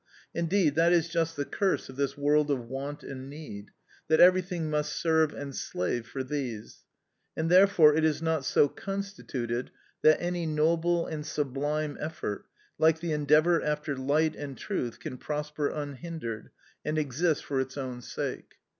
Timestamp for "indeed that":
0.33-0.91